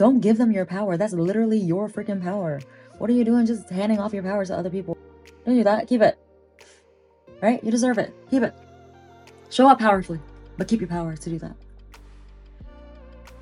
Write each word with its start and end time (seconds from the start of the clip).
Don't 0.00 0.20
give 0.20 0.38
them 0.38 0.50
your 0.50 0.64
power. 0.64 0.96
That's 0.96 1.12
literally 1.12 1.58
your 1.58 1.86
freaking 1.86 2.22
power. 2.22 2.62
What 2.96 3.10
are 3.10 3.12
you 3.12 3.22
doing 3.22 3.44
just 3.44 3.68
handing 3.68 3.98
off 3.98 4.14
your 4.14 4.22
powers 4.22 4.48
to 4.48 4.56
other 4.56 4.70
people? 4.70 4.96
Don't 5.44 5.56
do 5.56 5.64
that. 5.64 5.88
Keep 5.88 6.00
it. 6.00 6.18
Right? 7.42 7.62
You 7.62 7.70
deserve 7.70 7.98
it. 7.98 8.14
Keep 8.30 8.44
it. 8.44 8.54
Show 9.50 9.68
up 9.68 9.78
powerfully, 9.78 10.18
but 10.56 10.68
keep 10.68 10.80
your 10.80 10.88
power 10.88 11.18
to 11.18 11.28
do 11.28 11.38
that. 11.40 11.54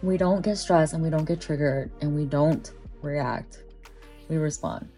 We 0.03 0.17
don't 0.17 0.43
get 0.43 0.59
stressed 0.59 0.95
and 0.95 1.01
we 1.01 1.11
don't 1.11 1.27
get 1.27 1.41
triggered 1.41 1.93
and 2.01 2.13
we 2.13 2.25
don't 2.25 2.69
react. 3.03 3.63
We 4.29 4.37
respond. 4.37 4.89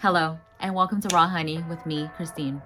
Hello, 0.00 0.40
and 0.58 0.74
welcome 0.74 1.00
to 1.02 1.14
Raw 1.14 1.28
Honey 1.28 1.62
with 1.68 1.86
me, 1.86 2.10
Christine. 2.16 2.60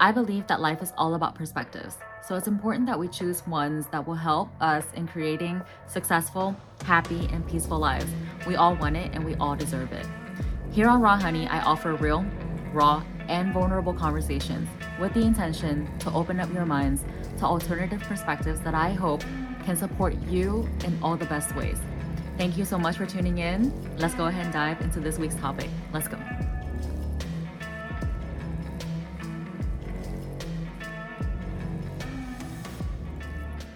I 0.00 0.10
believe 0.10 0.46
that 0.48 0.60
life 0.60 0.82
is 0.82 0.92
all 0.98 1.14
about 1.14 1.36
perspectives, 1.36 1.96
so 2.26 2.34
it's 2.34 2.48
important 2.48 2.86
that 2.86 2.98
we 2.98 3.06
choose 3.06 3.46
ones 3.46 3.86
that 3.92 4.04
will 4.06 4.14
help 4.14 4.48
us 4.60 4.84
in 4.94 5.06
creating 5.06 5.62
successful, 5.86 6.56
happy, 6.84 7.28
and 7.32 7.46
peaceful 7.46 7.78
lives. 7.78 8.10
We 8.46 8.56
all 8.56 8.74
want 8.74 8.96
it 8.96 9.12
and 9.14 9.24
we 9.24 9.36
all 9.36 9.54
deserve 9.54 9.92
it. 9.92 10.06
Here 10.72 10.88
on 10.88 11.00
Raw 11.00 11.16
Honey, 11.16 11.46
I 11.46 11.60
offer 11.60 11.94
real, 11.94 12.26
raw, 12.72 13.04
and 13.28 13.52
vulnerable 13.52 13.94
conversations 13.94 14.68
with 14.98 15.14
the 15.14 15.20
intention 15.20 15.88
to 16.00 16.12
open 16.12 16.40
up 16.40 16.52
your 16.52 16.66
minds 16.66 17.04
to 17.38 17.44
alternative 17.44 18.00
perspectives 18.00 18.60
that 18.60 18.74
I 18.74 18.90
hope 18.90 19.22
can 19.64 19.76
support 19.76 20.14
you 20.22 20.68
in 20.84 20.98
all 21.02 21.16
the 21.16 21.26
best 21.26 21.54
ways. 21.54 21.78
Thank 22.36 22.58
you 22.58 22.64
so 22.64 22.78
much 22.78 22.96
for 22.96 23.06
tuning 23.06 23.38
in. 23.38 23.72
Let's 23.96 24.14
go 24.14 24.26
ahead 24.26 24.44
and 24.44 24.52
dive 24.52 24.80
into 24.80 24.98
this 24.98 25.18
week's 25.18 25.36
topic. 25.36 25.70
Let's 25.92 26.08
go. 26.08 26.18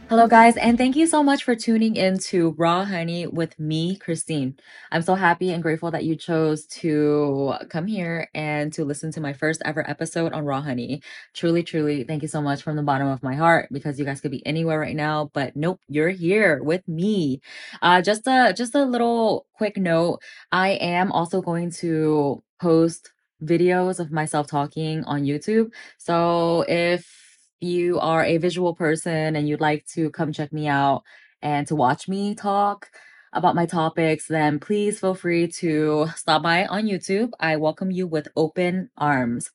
Hello, 0.09 0.27
guys, 0.27 0.57
and 0.57 0.79
thank 0.79 0.97
you 0.97 1.07
so 1.07 1.23
much 1.23 1.45
for 1.45 1.55
tuning 1.55 1.95
in 1.95 2.17
to 2.19 2.55
Raw 2.57 2.83
Honey 2.83 3.27
with 3.27 3.59
me, 3.61 3.95
Christine. 3.97 4.57
I'm 4.91 5.03
so 5.03 5.15
happy 5.15 5.53
and 5.53 5.63
grateful 5.63 5.91
that 5.91 6.05
you 6.05 6.17
chose 6.17 6.65
to 6.81 7.53
come 7.69 7.87
here 7.87 8.27
and 8.33 8.73
to 8.73 8.87
listen 8.87 9.13
to 9.13 9.21
my 9.21 9.35
first 9.35 9.61
ever 9.67 9.87
episode 9.87 10.33
on 10.33 10.47
Raw 10.47 10.63
Honey. 10.63 11.03
Truly, 11.35 11.63
truly, 11.63 12.05
thank 12.05 12.23
you 12.23 12.29
so 12.29 12.41
much 12.41 12.63
from 12.63 12.77
the 12.77 12.83
bottom 12.83 13.07
of 13.07 13.23
my 13.23 13.35
heart 13.35 13.69
because 13.71 13.99
you 13.99 14.07
guys 14.07 14.23
could 14.23 14.31
be 14.31 14.47
anywhere 14.47 14.81
right 14.81 14.97
now, 14.97 15.31
but 15.35 15.55
nope, 15.55 15.79
you're 15.89 16.09
here 16.09 16.63
with 16.63 16.89
me. 16.89 17.43
Uh, 17.83 18.01
just 18.01 18.27
a 18.27 18.55
just 18.57 18.75
a 18.75 18.87
little 18.87 19.45
quick 19.53 19.77
note. 19.77 20.21
I 20.51 20.71
am 20.71 21.13
also 21.13 21.43
going 21.43 21.71
to 21.83 22.43
post 22.59 23.13
videos 23.45 24.01
of 24.01 24.11
myself 24.11 24.47
talking 24.47 25.05
on 25.05 25.25
YouTube. 25.25 25.71
So 25.99 26.65
if 26.67 27.28
you 27.61 27.99
are 28.01 28.25
a 28.25 28.39
visual 28.39 28.75
person 28.75 29.37
and 29.37 29.49
you'd 29.49 29.61
like 29.61 29.87
to 29.95 30.11
come 30.11 30.33
check 30.33 30.53
me 30.53 30.67
out 30.67 31.03
and 31.43 31.67
to 31.67 31.77
watch 31.77 32.09
me 32.09 32.35
talk 32.35 32.91
about 33.33 33.55
my 33.55 33.67
topics, 33.67 34.27
then 34.27 34.59
please 34.59 35.01
feel 35.01 35.15
free 35.15 35.49
to 35.49 36.09
stop 36.17 36.43
by 36.43 36.67
on 36.67 36.85
YouTube. 36.85 37.31
I 37.41 37.57
welcome 37.57 37.91
you 37.91 38.07
with 38.07 38.29
open 38.37 38.91
arms. 38.97 39.51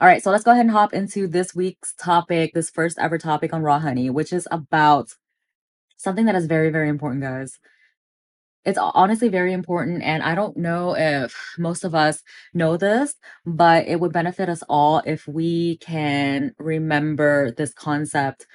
All 0.00 0.08
right, 0.08 0.22
so 0.22 0.30
let's 0.30 0.44
go 0.44 0.50
ahead 0.50 0.66
and 0.66 0.70
hop 0.70 0.92
into 0.92 1.26
this 1.26 1.54
week's 1.54 1.94
topic, 1.94 2.52
this 2.52 2.70
first 2.70 2.98
ever 2.98 3.16
topic 3.16 3.52
on 3.52 3.62
Raw 3.62 3.78
Honey, 3.78 4.10
which 4.10 4.32
is 4.32 4.48
about 4.50 5.10
something 5.96 6.26
that 6.26 6.34
is 6.34 6.46
very, 6.46 6.70
very 6.70 6.88
important, 6.88 7.22
guys 7.22 7.58
it's 8.64 8.78
honestly 8.78 9.28
very 9.28 9.52
important 9.52 10.02
and 10.02 10.22
i 10.22 10.34
don't 10.34 10.56
know 10.56 10.96
if 10.96 11.54
most 11.58 11.84
of 11.84 11.94
us 11.94 12.22
know 12.54 12.76
this 12.76 13.14
but 13.46 13.86
it 13.86 14.00
would 14.00 14.12
benefit 14.12 14.48
us 14.48 14.62
all 14.68 15.02
if 15.06 15.26
we 15.28 15.76
can 15.78 16.54
remember 16.58 17.50
this 17.52 17.74
concept 17.74 18.46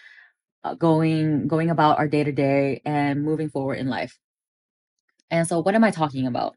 uh, 0.64 0.74
going 0.76 1.48
going 1.48 1.70
about 1.70 2.00
our 2.00 2.08
day 2.08 2.24
to 2.24 2.32
day 2.32 2.82
and 2.86 3.24
moving 3.24 3.50
forward 3.50 3.76
in 3.80 3.88
life. 3.88 4.18
And 5.32 5.48
so 5.48 5.62
what 5.62 5.76
am 5.76 5.84
i 5.84 5.92
talking 5.92 6.28
about? 6.28 6.56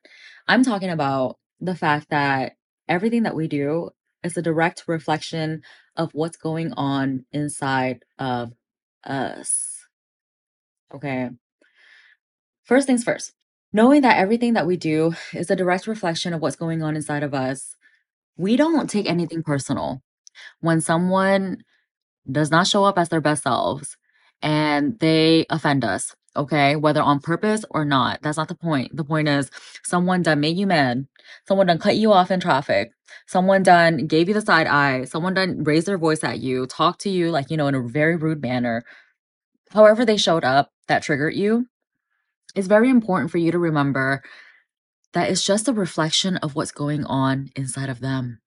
I'm 0.49 0.65
talking 0.65 0.91
about 0.91 1.39
the 1.61 1.77
fact 1.77 2.09
that 2.11 2.55
everything 2.89 3.25
that 3.25 3.37
we 3.37 3.49
do 3.49 3.91
is 4.25 4.37
a 4.37 4.43
direct 4.43 4.85
reflection 4.87 5.63
of 5.97 6.15
what's 6.15 6.37
going 6.37 6.73
on 6.75 7.25
inside 7.33 8.05
of 8.19 8.53
us. 9.05 9.87
Okay. 10.95 11.31
First 12.65 12.87
things 12.87 13.05
first 13.05 13.33
knowing 13.73 14.03
that 14.03 14.19
everything 14.19 14.55
that 14.55 14.67
we 14.67 14.77
do 14.77 15.15
is 15.33 15.51
a 15.51 15.57
direct 15.57 15.87
reflection 15.87 16.35
of 16.35 16.41
what's 16.41 16.57
going 16.57 16.83
on 16.83 16.97
inside 16.97 17.23
of 17.23 17.35
us, 17.35 17.77
we 18.37 18.57
don't 18.57 18.91
take 18.91 19.09
anything 19.09 19.43
personal. 19.43 20.03
When 20.61 20.81
someone 20.81 21.59
does 22.31 22.51
not 22.51 22.67
show 22.67 22.85
up 22.85 22.99
as 22.99 23.09
their 23.09 23.21
best 23.21 23.43
selves 23.45 23.97
and 24.43 24.99
they 25.01 25.47
offend 25.51 25.85
us, 25.85 26.15
okay, 26.37 26.77
whether 26.77 27.03
on 27.03 27.21
purpose 27.21 27.65
or 27.71 27.85
not, 27.85 28.23
that's 28.23 28.39
not 28.39 28.49
the 28.49 28.55
point. 28.55 28.97
The 28.97 29.05
point 29.05 29.29
is 29.29 29.51
someone 29.85 30.23
done 30.23 30.41
made 30.41 30.57
you 30.57 30.67
mad, 30.67 31.07
someone 31.47 31.67
done 31.67 31.79
cut 31.79 31.97
you 31.97 32.13
off 32.13 32.31
in 32.31 32.41
traffic, 32.41 32.93
someone 33.27 33.63
done 33.63 34.07
gave 34.07 34.29
you 34.29 34.35
the 34.35 34.41
side 34.41 34.67
eye, 34.67 35.05
someone 35.05 35.35
done 35.35 35.65
raised 35.65 35.87
their 35.87 35.99
voice 35.99 36.25
at 36.25 36.41
you, 36.41 36.67
talked 36.67 37.01
to 37.03 37.11
you 37.11 37.31
like, 37.31 37.51
you 37.51 37.57
know, 37.57 37.69
in 37.69 37.75
a 37.75 37.83
very 37.83 38.17
rude 38.17 38.43
manner. 38.43 38.85
However, 39.71 40.05
they 40.05 40.17
showed 40.17 40.45
up 40.45 40.71
that 40.89 41.03
triggered 41.03 41.35
you, 41.35 41.67
it's 42.55 42.69
very 42.69 42.91
important 42.91 43.31
for 43.31 43.39
you 43.39 43.51
to 43.53 43.59
remember 43.59 44.23
that 45.13 45.31
it's 45.31 45.45
just 45.45 45.69
a 45.69 45.73
reflection 45.73 46.37
of 46.39 46.55
what's 46.55 46.73
going 46.73 47.05
on 47.05 47.51
inside 47.57 47.89
of 47.89 48.01
them. 48.01 48.41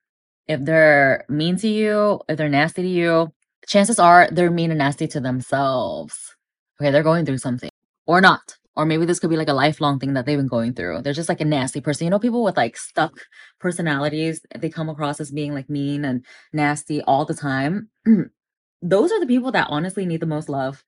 If 0.48 0.64
they're 0.64 1.26
mean 1.30 1.58
to 1.58 1.68
you, 1.68 2.22
if 2.28 2.38
they're 2.38 2.50
nasty 2.50 2.84
to 2.84 2.88
you, 2.88 3.34
chances 3.68 4.00
are 4.00 4.30
they're 4.32 4.52
mean 4.52 4.72
and 4.72 4.80
nasty 4.80 5.08
to 5.08 5.20
themselves. 5.20 6.36
Okay, 6.80 6.92
they're 6.92 7.04
going 7.04 7.26
through 7.26 7.40
something 7.40 7.70
or 8.06 8.22
not. 8.22 8.58
Or 8.76 8.86
maybe 8.86 9.06
this 9.06 9.20
could 9.20 9.30
be 9.30 9.38
like 9.38 9.48
a 9.48 9.54
lifelong 9.54 10.00
thing 10.00 10.14
that 10.14 10.26
they've 10.26 10.38
been 10.38 10.48
going 10.48 10.74
through. 10.74 11.02
They're 11.02 11.14
just 11.14 11.30
like 11.30 11.40
a 11.40 11.46
nasty 11.46 11.80
person. 11.80 12.06
You 12.06 12.12
know, 12.12 12.20
people 12.20 12.44
with 12.44 12.58
like 12.58 12.76
stuck 12.76 13.14
personalities, 13.60 14.42
they 14.54 14.70
come 14.70 14.90
across 14.90 15.22
as 15.22 15.32
being 15.32 15.54
like 15.54 15.70
mean 15.70 16.04
and 16.04 16.26
nasty 16.52 17.02
all 17.04 17.24
the 17.24 17.34
time. 17.34 17.90
Those 18.82 19.12
are 19.14 19.20
the 19.20 19.28
people 19.28 19.52
that 19.54 19.68
honestly 19.70 20.06
need 20.06 20.20
the 20.20 20.26
most 20.26 20.50
love. 20.50 20.84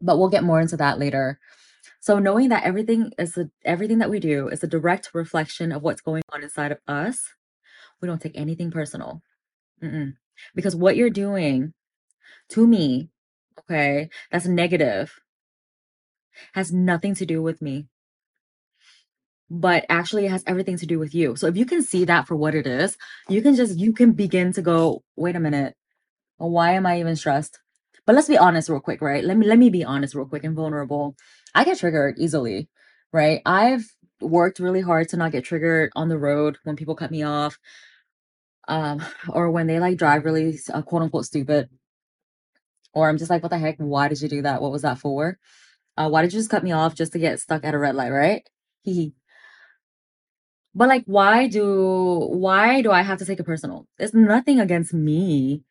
But 0.00 0.18
we'll 0.18 0.28
get 0.28 0.42
more 0.42 0.60
into 0.60 0.76
that 0.78 0.98
later. 0.98 1.38
So 2.00 2.18
knowing 2.18 2.48
that 2.50 2.64
everything 2.64 3.12
is 3.18 3.36
a, 3.36 3.50
everything 3.64 3.98
that 3.98 4.10
we 4.10 4.20
do 4.20 4.48
is 4.48 4.62
a 4.62 4.68
direct 4.68 5.10
reflection 5.14 5.72
of 5.72 5.82
what's 5.82 6.00
going 6.00 6.22
on 6.32 6.42
inside 6.42 6.72
of 6.72 6.78
us, 6.86 7.20
we 8.00 8.06
don't 8.06 8.20
take 8.20 8.36
anything 8.38 8.70
personal. 8.70 9.22
Mm-mm. 9.82 10.14
Because 10.54 10.76
what 10.76 10.96
you're 10.96 11.10
doing 11.10 11.74
to 12.50 12.66
me, 12.66 13.10
okay, 13.60 14.10
that's 14.30 14.46
negative, 14.46 15.20
has 16.52 16.72
nothing 16.72 17.14
to 17.16 17.26
do 17.26 17.42
with 17.42 17.60
me. 17.60 17.88
But 19.50 19.86
actually, 19.88 20.26
it 20.26 20.30
has 20.30 20.44
everything 20.46 20.76
to 20.76 20.86
do 20.86 20.98
with 20.98 21.14
you. 21.14 21.34
So 21.34 21.46
if 21.46 21.56
you 21.56 21.64
can 21.64 21.82
see 21.82 22.04
that 22.04 22.26
for 22.26 22.36
what 22.36 22.54
it 22.54 22.66
is, 22.66 22.96
you 23.28 23.40
can 23.40 23.54
just, 23.54 23.78
you 23.78 23.92
can 23.94 24.12
begin 24.12 24.52
to 24.52 24.62
go, 24.62 25.02
wait 25.16 25.36
a 25.36 25.40
minute, 25.40 25.74
why 26.36 26.72
am 26.72 26.86
I 26.86 27.00
even 27.00 27.16
stressed? 27.16 27.58
But 28.06 28.14
let's 28.14 28.28
be 28.28 28.38
honest 28.38 28.68
real 28.68 28.80
quick, 28.80 29.02
right? 29.02 29.22
Let 29.22 29.36
me 29.36 29.46
let 29.46 29.58
me 29.58 29.68
be 29.68 29.84
honest 29.84 30.14
real 30.14 30.24
quick 30.26 30.44
and 30.44 30.56
vulnerable. 30.56 31.14
I 31.54 31.64
get 31.64 31.78
triggered 31.78 32.18
easily, 32.18 32.68
right? 33.12 33.40
I've 33.46 33.84
worked 34.20 34.58
really 34.58 34.80
hard 34.80 35.08
to 35.10 35.16
not 35.16 35.32
get 35.32 35.44
triggered 35.44 35.90
on 35.94 36.08
the 36.08 36.18
road 36.18 36.58
when 36.64 36.76
people 36.76 36.94
cut 36.96 37.10
me 37.10 37.22
off 37.22 37.58
um 38.68 39.04
or 39.30 39.50
when 39.50 39.66
they 39.66 39.80
like 39.80 39.98
drive 39.98 40.24
really 40.24 40.58
uh, 40.72 40.82
quote 40.82 41.02
unquote 41.02 41.24
stupid 41.24 41.68
or 42.94 43.08
i'm 43.08 43.18
just 43.18 43.30
like 43.30 43.42
what 43.42 43.50
the 43.50 43.58
heck? 43.58 43.76
Why 43.78 44.08
did 44.08 44.20
you 44.20 44.28
do 44.28 44.42
that? 44.42 44.60
What 44.62 44.72
was 44.72 44.82
that 44.82 44.98
for? 44.98 45.38
Uh 45.96 46.08
why 46.08 46.22
did 46.22 46.32
you 46.32 46.38
just 46.38 46.50
cut 46.50 46.64
me 46.64 46.72
off 46.72 46.94
just 46.94 47.12
to 47.12 47.18
get 47.18 47.40
stuck 47.40 47.64
at 47.64 47.74
a 47.74 47.78
red 47.78 47.94
light? 47.94 48.10
Right? 48.10 48.42
But 50.74 50.88
like 50.88 51.04
why 51.06 51.48
do 51.48 52.28
why 52.30 52.82
do 52.82 52.90
i 52.90 53.02
have 53.02 53.18
to 53.18 53.24
take 53.24 53.40
it 53.40 53.46
personal? 53.46 53.86
It's 53.98 54.14
nothing 54.14 54.60
against 54.60 54.94
me 54.94 55.62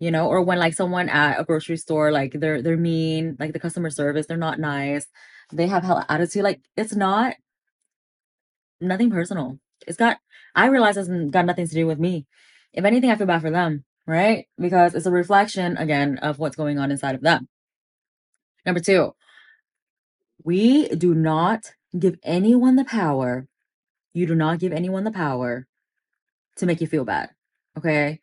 you 0.00 0.10
know 0.10 0.26
or 0.26 0.42
when 0.42 0.58
like 0.58 0.74
someone 0.74 1.08
at 1.08 1.38
a 1.38 1.44
grocery 1.44 1.76
store 1.76 2.10
like 2.10 2.32
they're 2.34 2.62
they're 2.62 2.76
mean 2.76 3.36
like 3.38 3.52
the 3.52 3.60
customer 3.60 3.90
service 3.90 4.26
they're 4.26 4.36
not 4.36 4.58
nice 4.58 5.06
they 5.52 5.68
have 5.68 5.84
hell 5.84 6.04
attitude 6.08 6.42
like 6.42 6.60
it's 6.76 6.94
not 6.96 7.34
nothing 8.80 9.10
personal. 9.10 9.58
It's 9.86 9.96
got 9.98 10.18
i 10.54 10.66
realize 10.66 10.96
it's 10.96 11.08
got 11.30 11.46
nothing 11.46 11.68
to 11.68 11.74
do 11.74 11.86
with 11.86 11.98
me. 12.00 12.26
If 12.72 12.84
anything 12.84 13.10
i 13.10 13.16
feel 13.16 13.26
bad 13.26 13.42
for 13.42 13.50
them 13.50 13.84
right? 14.06 14.46
Because 14.58 14.94
it's 14.94 15.06
a 15.06 15.10
reflection 15.10 15.76
again 15.76 16.18
of 16.18 16.40
what's 16.40 16.56
going 16.56 16.78
on 16.80 16.90
inside 16.90 17.14
of 17.14 17.20
them. 17.20 17.46
Number 18.66 18.80
two 18.80 19.14
we 20.42 20.88
do 20.88 21.14
not 21.14 21.72
give 21.98 22.18
anyone 22.22 22.76
the 22.76 22.84
power 22.84 23.46
you 24.12 24.26
do 24.26 24.34
not 24.34 24.58
give 24.58 24.72
anyone 24.72 25.04
the 25.04 25.10
power 25.10 25.66
to 26.56 26.66
make 26.66 26.80
you 26.80 26.86
feel 26.86 27.04
bad 27.04 27.30
okay 27.76 28.20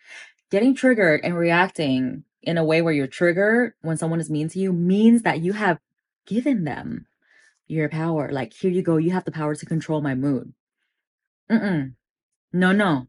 getting 0.52 0.76
triggered 0.76 1.22
and 1.24 1.36
reacting 1.38 2.24
in 2.42 2.58
a 2.58 2.64
way 2.64 2.82
where 2.82 2.94
you're 2.94 3.08
triggered 3.08 3.74
when 3.82 3.98
someone 3.98 4.20
is 4.20 4.30
mean 4.30 4.50
to 4.50 4.60
you 4.60 4.74
means 4.74 5.24
that 5.24 5.42
you 5.42 5.54
have 5.54 5.80
given 6.26 6.64
them 6.64 7.08
your 7.68 7.90
power. 7.90 8.32
Like, 8.32 8.54
here 8.54 8.72
you 8.72 8.82
go. 8.82 8.98
You 8.98 9.12
have 9.12 9.26
the 9.26 9.32
power 9.32 9.56
to 9.56 9.66
control 9.66 10.02
my 10.02 10.16
mood. 10.16 10.54
Mm-mm. 11.52 11.94
No, 12.54 12.72
no. 12.72 13.08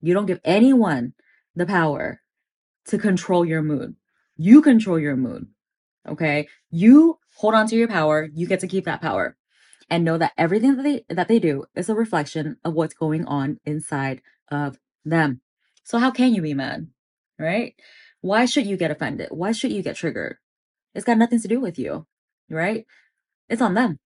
You 0.00 0.14
don't 0.14 0.26
give 0.26 0.40
anyone 0.44 1.14
the 1.54 1.66
power 1.66 2.22
to 2.86 2.98
control 2.98 3.44
your 3.44 3.62
mood. 3.62 3.96
You 4.36 4.62
control 4.62 4.98
your 4.98 5.16
mood. 5.16 5.46
Okay. 6.08 6.48
You 6.70 7.18
hold 7.36 7.54
on 7.54 7.68
to 7.68 7.76
your 7.76 7.88
power. 7.88 8.28
You 8.34 8.46
get 8.46 8.60
to 8.60 8.68
keep 8.68 8.84
that 8.86 9.00
power. 9.00 9.36
and 9.90 10.04
know 10.04 10.18
that 10.18 10.32
everything 10.38 10.76
that 10.76 10.82
they 10.82 11.04
that 11.14 11.28
they 11.28 11.38
do 11.38 11.64
is 11.74 11.88
a 11.88 11.94
reflection 11.94 12.56
of 12.64 12.74
what's 12.74 12.94
going 12.94 13.26
on 13.26 13.60
inside 13.64 14.22
of 14.50 14.78
them. 15.04 15.40
So 15.84 15.98
how 15.98 16.10
can 16.10 16.34
you 16.34 16.42
be 16.42 16.54
mad? 16.54 16.88
Right? 17.38 17.74
Why 18.20 18.44
should 18.44 18.66
you 18.66 18.76
get 18.76 18.90
offended? 18.90 19.28
Why 19.30 19.52
should 19.52 19.72
you 19.72 19.82
get 19.82 19.96
triggered? 19.96 20.36
It's 20.94 21.04
got 21.04 21.18
nothing 21.18 21.40
to 21.40 21.48
do 21.48 21.60
with 21.60 21.78
you, 21.78 22.06
right? 22.48 22.86
It's 23.48 23.62
on 23.62 23.74
them. 23.74 23.98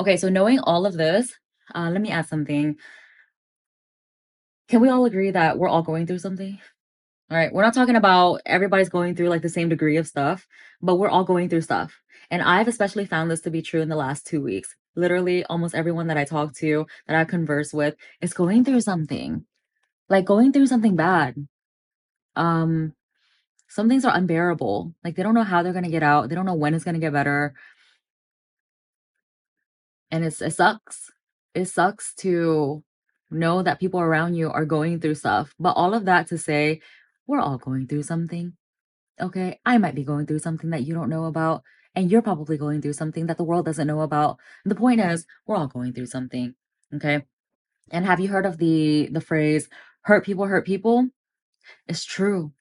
Okay, 0.00 0.16
so 0.16 0.28
knowing 0.28 0.60
all 0.60 0.86
of 0.86 0.94
this, 0.94 1.34
uh, 1.74 1.90
let 1.90 2.00
me 2.00 2.10
add 2.10 2.26
something. 2.26 2.76
Can 4.68 4.80
we 4.80 4.88
all 4.88 5.04
agree 5.04 5.30
that 5.30 5.58
we're 5.58 5.68
all 5.68 5.82
going 5.82 6.06
through 6.06 6.18
something? 6.18 6.58
All 7.30 7.36
right, 7.36 7.52
we're 7.52 7.62
not 7.62 7.74
talking 7.74 7.96
about 7.96 8.40
everybody's 8.46 8.88
going 8.88 9.14
through 9.14 9.28
like 9.28 9.42
the 9.42 9.48
same 9.48 9.68
degree 9.68 9.96
of 9.96 10.06
stuff, 10.06 10.46
but 10.80 10.96
we're 10.96 11.08
all 11.08 11.24
going 11.24 11.48
through 11.48 11.60
stuff. 11.60 12.00
And 12.30 12.42
I've 12.42 12.68
especially 12.68 13.06
found 13.06 13.30
this 13.30 13.40
to 13.42 13.50
be 13.50 13.62
true 13.62 13.80
in 13.80 13.88
the 13.88 13.96
last 13.96 14.26
two 14.26 14.42
weeks. 14.42 14.74
Literally, 14.96 15.44
almost 15.44 15.74
everyone 15.74 16.08
that 16.08 16.16
I 16.16 16.24
talk 16.24 16.54
to, 16.56 16.86
that 17.06 17.16
I 17.16 17.24
converse 17.24 17.72
with, 17.72 17.94
is 18.20 18.32
going 18.32 18.64
through 18.64 18.80
something, 18.80 19.44
like 20.10 20.24
going 20.26 20.52
through 20.52 20.66
something 20.66 20.96
bad. 20.96 21.36
Um, 22.36 22.94
some 23.68 23.88
things 23.88 24.04
are 24.04 24.14
unbearable. 24.16 24.94
Like 25.04 25.16
they 25.16 25.22
don't 25.22 25.34
know 25.34 25.44
how 25.44 25.62
they're 25.62 25.72
gonna 25.72 25.88
get 25.90 26.02
out. 26.02 26.28
They 26.28 26.34
don't 26.34 26.46
know 26.46 26.54
when 26.54 26.74
it's 26.74 26.84
gonna 26.84 26.98
get 26.98 27.12
better. 27.12 27.54
And 30.10 30.24
it's 30.24 30.42
it 30.42 30.52
sucks. 30.54 31.10
It 31.54 31.66
sucks 31.66 32.14
to 32.16 32.82
know 33.30 33.62
that 33.62 33.80
people 33.80 34.00
around 34.00 34.34
you 34.34 34.50
are 34.50 34.64
going 34.64 35.00
through 35.00 35.14
stuff. 35.14 35.54
But 35.58 35.72
all 35.76 35.94
of 35.94 36.04
that 36.06 36.26
to 36.28 36.38
say, 36.38 36.80
we're 37.26 37.40
all 37.40 37.58
going 37.58 37.86
through 37.86 38.02
something. 38.02 38.54
Okay. 39.20 39.60
I 39.64 39.78
might 39.78 39.94
be 39.94 40.04
going 40.04 40.26
through 40.26 40.40
something 40.40 40.70
that 40.70 40.84
you 40.84 40.94
don't 40.94 41.10
know 41.10 41.24
about, 41.26 41.62
and 41.94 42.10
you're 42.10 42.22
probably 42.22 42.58
going 42.58 42.82
through 42.82 42.94
something 42.94 43.26
that 43.26 43.36
the 43.38 43.44
world 43.44 43.66
doesn't 43.66 43.86
know 43.86 44.00
about. 44.00 44.38
The 44.64 44.74
point 44.74 45.00
is, 45.00 45.26
we're 45.46 45.56
all 45.56 45.68
going 45.68 45.92
through 45.92 46.06
something. 46.06 46.54
Okay. 46.94 47.22
And 47.92 48.04
have 48.06 48.20
you 48.20 48.28
heard 48.28 48.46
of 48.46 48.58
the 48.58 49.08
the 49.12 49.20
phrase 49.20 49.68
hurt 50.02 50.24
people 50.24 50.46
hurt 50.46 50.66
people? 50.66 51.08
It's 51.88 52.04
true. 52.04 52.52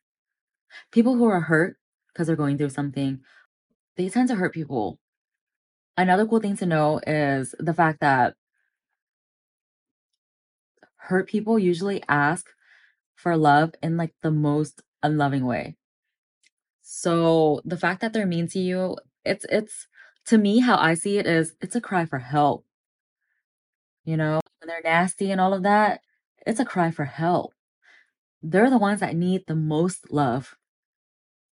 People 0.92 1.16
who 1.16 1.26
are 1.26 1.42
hurt 1.42 1.78
because 2.14 2.28
they're 2.28 2.36
going 2.36 2.58
through 2.58 2.70
something, 2.70 3.20
they 3.96 4.10
tend 4.10 4.28
to 4.30 4.36
hurt 4.36 4.54
people. 4.54 5.00
Another 5.98 6.26
cool 6.26 6.40
thing 6.40 6.58
to 6.58 6.66
know 6.66 7.00
is 7.06 7.56
the 7.60 7.74
fact 7.74 8.00
that 8.02 8.36
hurt 10.98 11.28
people 11.28 11.58
usually 11.60 12.04
ask 12.08 12.48
for 13.16 13.36
love 13.36 13.74
in 13.82 13.98
like 13.98 14.14
the 14.22 14.32
most 14.32 14.82
unloving 15.04 15.46
way. 15.46 15.76
So 16.82 17.62
the 17.66 17.78
fact 17.78 18.02
that 18.02 18.14
they're 18.14 18.26
mean 18.26 18.48
to 18.50 18.60
you, 18.60 18.98
it's 19.26 19.46
it's 19.50 19.88
to 20.26 20.38
me 20.38 20.60
how 20.60 20.78
I 20.78 20.94
see 20.94 21.18
it 21.18 21.28
is 21.28 21.56
it's 21.62 21.76
a 21.76 21.82
cry 21.82 22.06
for 22.06 22.20
help. 22.20 22.66
You 24.06 24.18
know, 24.18 24.40
when 24.60 24.68
they're 24.68 24.82
nasty 24.84 25.32
and 25.32 25.42
all 25.42 25.54
of 25.54 25.64
that, 25.64 26.02
it's 26.50 26.60
a 26.60 26.66
cry 26.66 26.90
for 26.90 27.06
help. 27.06 27.54
They're 28.42 28.72
the 28.72 28.80
ones 28.80 29.02
that 29.02 29.16
need 29.16 29.44
the 29.46 29.56
most 29.56 30.12
love. 30.12 30.56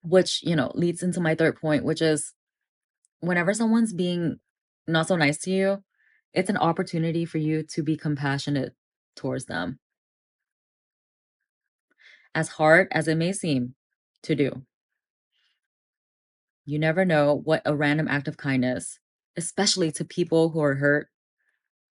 Which, 0.04 0.44
you 0.44 0.56
know, 0.56 0.72
leads 0.76 1.02
into 1.02 1.20
my 1.20 1.34
third 1.34 1.60
point, 1.60 1.84
which 1.84 2.00
is 2.02 2.34
whenever 3.20 3.56
someone's 3.56 3.92
being 3.92 4.40
not 4.88 5.08
so 5.08 5.16
nice 5.16 5.40
to 5.40 5.52
you, 5.52 5.84
it's 6.34 6.50
an 6.50 6.58
opportunity 6.58 7.26
for 7.26 7.40
you 7.40 7.64
to 7.64 7.82
be 7.82 7.98
compassionate 7.98 8.76
towards 9.16 9.46
them. 9.46 9.80
As 12.36 12.50
hard 12.50 12.88
as 12.92 13.08
it 13.08 13.16
may 13.16 13.34
seem 13.34 13.74
to 14.24 14.36
do. 14.36 14.64
You 16.66 16.78
never 16.78 17.04
know 17.04 17.42
what 17.44 17.64
a 17.66 17.76
random 17.76 18.08
act 18.08 18.28
of 18.28 18.38
kindness, 18.38 19.00
especially 19.38 19.92
to 19.94 20.06
people 20.06 20.50
who 20.50 20.62
are 20.62 20.76
hurt, 20.76 21.08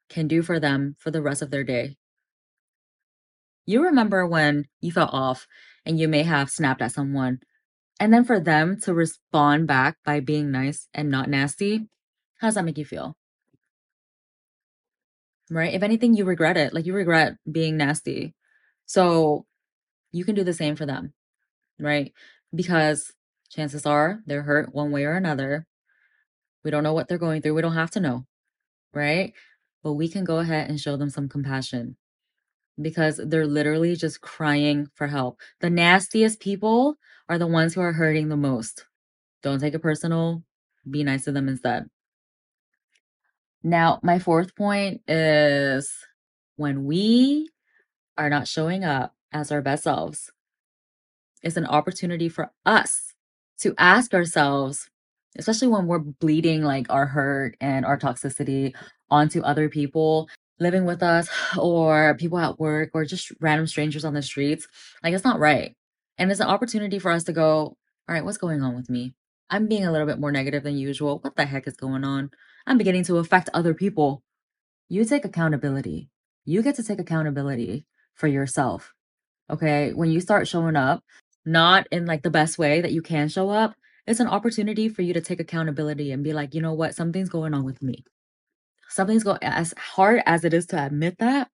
can 0.08 0.28
do 0.28 0.42
for 0.42 0.60
them 0.60 0.94
for 0.98 1.10
the 1.10 1.22
rest 1.22 1.42
of 1.42 1.50
their 1.50 1.64
day. 1.64 1.96
You 3.66 3.84
remember 3.84 4.26
when 4.26 4.66
you 4.80 4.90
felt 4.90 5.12
off 5.12 5.46
and 5.86 5.98
you 5.98 6.08
may 6.08 6.22
have 6.24 6.50
snapped 6.50 6.82
at 6.82 6.92
someone, 6.92 7.40
and 8.00 8.12
then 8.12 8.24
for 8.24 8.40
them 8.40 8.80
to 8.80 8.94
respond 8.94 9.66
back 9.68 9.96
by 10.04 10.20
being 10.20 10.50
nice 10.50 10.88
and 10.92 11.10
not 11.10 11.28
nasty, 11.28 11.86
how 12.38 12.48
does 12.48 12.56
that 12.56 12.64
make 12.64 12.78
you 12.78 12.84
feel? 12.84 13.16
Right? 15.50 15.74
If 15.74 15.82
anything, 15.82 16.14
you 16.14 16.24
regret 16.24 16.56
it. 16.56 16.74
Like 16.74 16.86
you 16.86 16.94
regret 16.94 17.36
being 17.50 17.76
nasty. 17.76 18.34
So 18.86 19.46
you 20.10 20.24
can 20.24 20.34
do 20.34 20.44
the 20.44 20.52
same 20.52 20.76
for 20.76 20.86
them, 20.86 21.12
right? 21.78 22.12
Because 22.54 23.12
chances 23.50 23.86
are 23.86 24.20
they're 24.26 24.42
hurt 24.42 24.74
one 24.74 24.90
way 24.90 25.04
or 25.04 25.14
another. 25.14 25.66
We 26.64 26.70
don't 26.70 26.82
know 26.82 26.94
what 26.94 27.08
they're 27.08 27.18
going 27.18 27.42
through. 27.42 27.54
We 27.54 27.62
don't 27.62 27.74
have 27.74 27.90
to 27.92 28.00
know, 28.00 28.26
right? 28.92 29.32
But 29.82 29.94
we 29.94 30.08
can 30.08 30.24
go 30.24 30.38
ahead 30.38 30.68
and 30.68 30.80
show 30.80 30.96
them 30.96 31.10
some 31.10 31.28
compassion 31.28 31.96
because 32.80 33.20
they're 33.24 33.46
literally 33.46 33.96
just 33.96 34.20
crying 34.20 34.88
for 34.94 35.06
help. 35.06 35.40
The 35.60 35.70
nastiest 35.70 36.40
people 36.40 36.96
are 37.28 37.38
the 37.38 37.46
ones 37.46 37.74
who 37.74 37.80
are 37.80 37.92
hurting 37.92 38.28
the 38.28 38.36
most. 38.36 38.86
Don't 39.42 39.60
take 39.60 39.74
it 39.74 39.80
personal. 39.80 40.42
Be 40.88 41.04
nice 41.04 41.24
to 41.24 41.32
them 41.32 41.48
instead. 41.48 41.88
Now, 43.62 44.00
my 44.02 44.18
fourth 44.18 44.56
point 44.56 45.02
is 45.06 45.92
when 46.56 46.84
we 46.84 47.48
are 48.18 48.30
not 48.30 48.48
showing 48.48 48.84
up 48.84 49.14
as 49.32 49.52
our 49.52 49.62
best 49.62 49.84
selves, 49.84 50.32
it's 51.42 51.56
an 51.56 51.66
opportunity 51.66 52.28
for 52.28 52.50
us 52.66 53.14
to 53.60 53.74
ask 53.78 54.14
ourselves, 54.14 54.90
especially 55.38 55.68
when 55.68 55.86
we're 55.86 55.98
bleeding 55.98 56.62
like 56.62 56.86
our 56.90 57.06
hurt 57.06 57.56
and 57.60 57.84
our 57.84 57.98
toxicity 57.98 58.74
onto 59.10 59.40
other 59.42 59.68
people 59.68 60.28
living 60.62 60.84
with 60.84 61.02
us 61.02 61.28
or 61.58 62.14
people 62.14 62.38
at 62.38 62.58
work 62.58 62.90
or 62.94 63.04
just 63.04 63.32
random 63.40 63.66
strangers 63.66 64.04
on 64.04 64.14
the 64.14 64.22
streets. 64.22 64.66
Like, 65.02 65.14
it's 65.14 65.24
not 65.24 65.40
right. 65.40 65.76
And 66.18 66.30
it's 66.30 66.40
an 66.40 66.48
opportunity 66.48 66.98
for 66.98 67.10
us 67.10 67.24
to 67.24 67.32
go, 67.32 67.76
all 68.08 68.14
right, 68.14 68.24
what's 68.24 68.38
going 68.38 68.62
on 68.62 68.74
with 68.74 68.88
me? 68.88 69.14
I'm 69.50 69.68
being 69.68 69.84
a 69.84 69.92
little 69.92 70.06
bit 70.06 70.18
more 70.18 70.32
negative 70.32 70.62
than 70.62 70.78
usual. 70.78 71.18
What 71.18 71.36
the 71.36 71.44
heck 71.44 71.66
is 71.66 71.76
going 71.76 72.04
on? 72.04 72.30
I'm 72.66 72.78
beginning 72.78 73.04
to 73.04 73.18
affect 73.18 73.50
other 73.52 73.74
people. 73.74 74.22
You 74.88 75.04
take 75.04 75.24
accountability. 75.24 76.08
You 76.44 76.62
get 76.62 76.76
to 76.76 76.82
take 76.82 77.00
accountability 77.00 77.86
for 78.14 78.28
yourself. 78.28 78.94
Okay. 79.50 79.92
When 79.92 80.10
you 80.10 80.20
start 80.20 80.48
showing 80.48 80.76
up, 80.76 81.02
not 81.44 81.86
in 81.90 82.06
like 82.06 82.22
the 82.22 82.30
best 82.30 82.58
way 82.58 82.80
that 82.80 82.92
you 82.92 83.02
can 83.02 83.28
show 83.28 83.50
up, 83.50 83.74
it's 84.06 84.20
an 84.20 84.28
opportunity 84.28 84.88
for 84.88 85.02
you 85.02 85.12
to 85.14 85.20
take 85.20 85.40
accountability 85.40 86.12
and 86.12 86.24
be 86.24 86.32
like, 86.32 86.54
you 86.54 86.60
know 86.60 86.72
what? 86.72 86.94
Something's 86.94 87.28
going 87.28 87.54
on 87.54 87.64
with 87.64 87.82
me. 87.82 88.04
Something's 88.92 89.24
going 89.24 89.38
as 89.40 89.72
hard 89.78 90.22
as 90.26 90.44
it 90.44 90.52
is 90.52 90.66
to 90.66 90.84
admit 90.84 91.16
that 91.18 91.48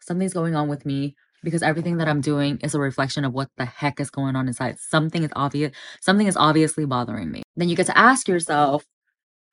something's 0.00 0.34
going 0.34 0.56
on 0.56 0.68
with 0.68 0.84
me 0.84 1.14
because 1.44 1.62
everything 1.62 1.98
that 1.98 2.08
I'm 2.08 2.20
doing 2.20 2.58
is 2.64 2.74
a 2.74 2.80
reflection 2.80 3.24
of 3.24 3.32
what 3.32 3.48
the 3.56 3.64
heck 3.64 4.00
is 4.00 4.10
going 4.10 4.34
on 4.34 4.48
inside. 4.48 4.78
Something 4.80 5.22
is 5.22 5.30
obvious. 5.36 5.72
Something 6.00 6.26
is 6.26 6.36
obviously 6.36 6.84
bothering 6.84 7.30
me. 7.30 7.42
Then 7.54 7.68
you 7.68 7.76
get 7.76 7.86
to 7.86 7.96
ask 7.96 8.26
yourself, 8.26 8.84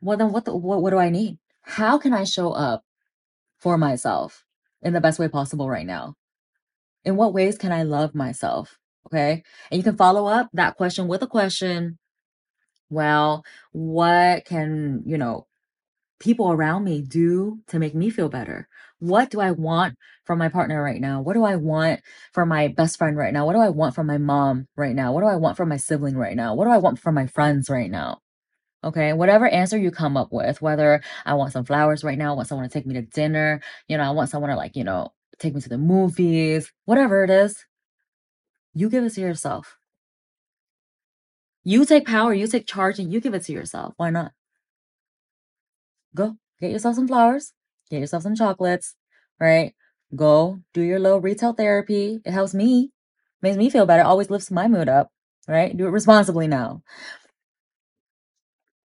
well, 0.01 0.17
then 0.17 0.31
what, 0.31 0.45
the, 0.45 0.55
what, 0.55 0.81
what 0.81 0.89
do 0.89 0.97
I 0.97 1.12
need? 1.12 1.38
How 1.62 2.00
can 2.00 2.12
I 2.12 2.24
show 2.24 2.51
up 2.51 2.83
for 3.59 3.77
myself 3.77 4.43
in 4.81 4.93
the 4.93 5.01
best 5.01 5.19
way 5.19 5.27
possible 5.27 5.69
right 5.69 5.86
now? 5.86 6.15
In 7.05 7.17
what 7.17 7.36
ways 7.36 7.55
can 7.55 7.71
I 7.71 7.83
love 7.83 8.15
myself? 8.15 8.79
Okay. 9.07 9.43
And 9.69 9.77
you 9.77 9.83
can 9.83 9.95
follow 9.95 10.25
up 10.25 10.50
that 10.53 10.75
question 10.75 11.07
with 11.07 11.21
a 11.21 11.27
question. 11.27 12.00
Well, 12.89 13.45
what 13.71 14.45
can, 14.45 15.03
you 15.05 15.19
know, 15.19 15.45
people 16.23 16.49
around 16.49 16.85
me 16.85 17.01
do 17.01 17.59
to 17.67 17.77
make 17.79 17.93
me 17.93 18.09
feel 18.09 18.29
better? 18.29 18.69
What 18.99 19.29
do 19.29 19.41
I 19.41 19.51
want 19.51 19.95
from 20.23 20.39
my 20.39 20.47
partner 20.47 20.81
right 20.81 21.01
now? 21.01 21.21
What 21.21 21.33
do 21.33 21.43
I 21.43 21.57
want 21.57 21.99
from 22.31 22.47
my 22.47 22.69
best 22.69 22.97
friend 22.97 23.17
right 23.17 23.33
now? 23.33 23.45
What 23.45 23.53
do 23.53 23.59
I 23.59 23.67
want 23.67 23.93
from 23.93 24.07
my 24.07 24.17
mom 24.17 24.67
right 24.77 24.95
now? 24.95 25.11
What 25.11 25.19
do 25.19 25.27
I 25.27 25.35
want 25.35 25.57
from 25.57 25.67
my 25.67 25.75
sibling 25.75 26.15
right 26.15 26.37
now? 26.37 26.55
What 26.55 26.63
do 26.63 26.71
I 26.71 26.77
want 26.77 26.97
from 26.97 27.13
my 27.15 27.27
friends 27.27 27.69
right 27.69 27.91
now? 27.91 28.19
Okay, 28.85 29.11
whatever 29.11 29.49
answer 29.49 29.77
you 29.77 29.91
come 29.91 30.15
up 30.15 30.29
with, 30.31 30.61
whether 30.61 31.01
I 31.25 31.33
want 31.33 31.51
some 31.51 31.65
flowers 31.65 32.05
right 32.05 32.17
now, 32.17 32.31
I 32.31 32.35
want 32.37 32.47
someone 32.47 32.69
to 32.69 32.73
take 32.73 32.85
me 32.85 32.93
to 32.93 33.01
dinner, 33.01 33.61
you 33.89 33.97
know, 33.97 34.03
I 34.03 34.11
want 34.11 34.29
someone 34.29 34.49
to 34.49 34.55
like, 34.55 34.77
you 34.77 34.85
know, 34.85 35.09
take 35.39 35.53
me 35.53 35.61
to 35.61 35.69
the 35.69 35.77
movies, 35.77 36.71
whatever 36.85 37.25
it 37.25 37.29
is, 37.29 37.65
you 38.73 38.89
give 38.89 39.03
it 39.03 39.13
to 39.13 39.21
yourself. 39.21 39.75
You 41.65 41.85
take 41.85 42.07
power, 42.07 42.33
you 42.33 42.47
take 42.47 42.67
charge, 42.67 42.99
and 42.99 43.11
you 43.11 43.19
give 43.19 43.33
it 43.33 43.43
to 43.43 43.53
yourself. 43.53 43.93
Why 43.97 44.09
not? 44.09 44.31
Go 46.15 46.38
get 46.60 46.72
yourself 46.72 46.96
some 46.96 47.08
flowers, 47.08 47.53
get 47.89 48.00
yourself 48.00 48.24
some 48.24 48.36
chocolates, 48.36 48.96
right? 49.39 49.74
Go 50.15 50.60
do 50.74 50.82
your 50.82 51.00
little 51.00 51.22
retail 51.22 51.53
therapy. 51.53 52.20
It 52.24 52.32
helps 52.32 52.53
me, 52.53 52.91
makes 53.41 53.58
me 53.58 53.70
feel 53.70 53.86
better, 53.86 54.03
always 54.03 54.29
lifts 54.29 54.51
my 54.51 54.67
mood 54.67 54.89
up, 54.89 55.12
right? 55.48 55.75
Do 55.75 55.88
it 55.88 55.91
responsibly 55.91 56.48
now. 56.48 56.84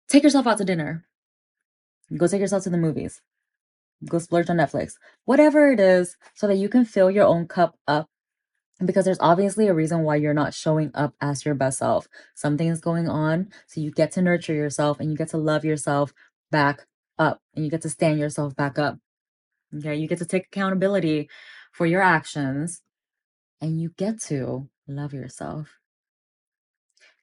Take 0.08 0.22
yourself 0.22 0.46
out 0.46 0.58
to 0.58 0.64
dinner. 0.64 1.04
Go 2.16 2.26
take 2.26 2.40
yourself 2.40 2.62
to 2.64 2.70
the 2.70 2.78
movies. 2.78 3.20
Go 4.08 4.18
splurge 4.18 4.48
on 4.48 4.56
Netflix. 4.56 4.94
Whatever 5.24 5.72
it 5.72 5.80
is, 5.80 6.16
so 6.34 6.46
that 6.46 6.54
you 6.54 6.68
can 6.68 6.84
fill 6.84 7.10
your 7.10 7.26
own 7.26 7.46
cup 7.46 7.76
up. 7.86 8.08
Because 8.82 9.04
there's 9.04 9.18
obviously 9.20 9.66
a 9.66 9.74
reason 9.74 10.04
why 10.04 10.16
you're 10.16 10.32
not 10.32 10.54
showing 10.54 10.92
up 10.94 11.14
as 11.20 11.44
your 11.44 11.56
best 11.56 11.78
self. 11.78 12.06
Something 12.34 12.68
is 12.68 12.80
going 12.80 13.08
on. 13.08 13.48
So 13.66 13.80
you 13.80 13.90
get 13.90 14.12
to 14.12 14.22
nurture 14.22 14.54
yourself 14.54 15.00
and 15.00 15.10
you 15.10 15.16
get 15.16 15.28
to 15.30 15.36
love 15.36 15.64
yourself 15.64 16.14
back 16.52 16.86
up 17.18 17.40
and 17.54 17.64
you 17.64 17.70
get 17.70 17.82
to 17.82 17.90
stand 17.90 18.18
yourself 18.18 18.54
back 18.56 18.78
up. 18.78 18.98
Okay. 19.76 19.96
You 19.96 20.08
get 20.08 20.18
to 20.18 20.26
take 20.26 20.46
accountability 20.46 21.28
for 21.72 21.86
your 21.86 22.02
actions 22.02 22.82
and 23.60 23.80
you 23.80 23.90
get 23.96 24.20
to 24.22 24.68
love 24.86 25.12
yourself. 25.12 25.78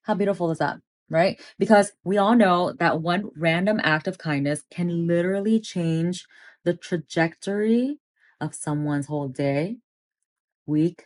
How 0.03 0.13
beautiful 0.13 0.51
is 0.51 0.59
that? 0.59 0.77
Right? 1.09 1.39
Because 1.59 1.91
we 2.03 2.17
all 2.17 2.35
know 2.35 2.73
that 2.79 3.01
one 3.01 3.29
random 3.37 3.79
act 3.83 4.07
of 4.07 4.17
kindness 4.17 4.63
can 4.71 5.07
literally 5.07 5.59
change 5.59 6.25
the 6.63 6.73
trajectory 6.75 7.99
of 8.41 8.55
someone's 8.55 9.07
whole 9.07 9.27
day, 9.27 9.77
week, 10.65 11.05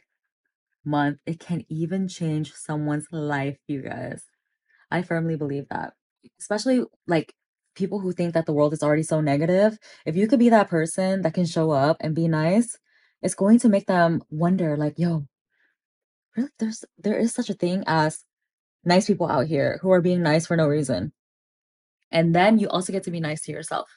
month. 0.85 1.19
It 1.25 1.39
can 1.39 1.65
even 1.69 2.07
change 2.07 2.53
someone's 2.53 3.07
life, 3.11 3.57
you 3.67 3.81
guys. 3.81 4.23
I 4.89 5.01
firmly 5.01 5.35
believe 5.35 5.67
that. 5.69 5.93
Especially 6.39 6.83
like 7.07 7.33
people 7.79 7.99
who 7.99 8.11
think 8.11 8.33
that 8.33 8.45
the 8.45 8.53
world 8.53 8.73
is 8.73 8.83
already 8.83 9.03
so 9.03 9.21
negative. 9.21 9.79
If 10.05 10.15
you 10.15 10.27
could 10.27 10.39
be 10.39 10.49
that 10.49 10.69
person 10.69 11.23
that 11.23 11.33
can 11.33 11.45
show 11.45 11.71
up 11.71 11.97
and 12.01 12.13
be 12.13 12.27
nice, 12.27 12.77
it's 13.21 13.35
going 13.35 13.59
to 13.59 13.69
make 13.69 13.87
them 13.87 14.21
wonder 14.29 14.77
like, 14.77 14.95
yo, 14.97 15.25
really 16.35 16.49
there's 16.59 16.85
there 16.97 17.17
is 17.17 17.33
such 17.33 17.49
a 17.49 17.53
thing 17.55 17.83
as 17.87 18.23
nice 18.83 19.07
people 19.07 19.27
out 19.27 19.47
here 19.47 19.79
who 19.81 19.91
are 19.91 20.01
being 20.01 20.21
nice 20.21 20.45
for 20.45 20.55
no 20.57 20.67
reason. 20.67 21.11
And 22.11 22.35
then 22.35 22.59
you 22.59 22.69
also 22.69 22.93
get 22.93 23.03
to 23.03 23.11
be 23.11 23.19
nice 23.19 23.41
to 23.43 23.51
yourself. 23.51 23.89